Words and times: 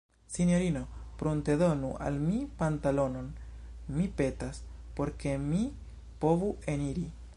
Sinjorino, 0.35 0.79
pruntedonu 1.17 1.91
al 2.05 2.17
mi 2.23 2.39
pantalonon, 2.61 3.27
mi 3.99 4.07
petas, 4.23 4.63
por 5.01 5.13
ke 5.25 5.35
mi 5.47 5.61
povu 6.25 6.51
eniri. 6.75 7.07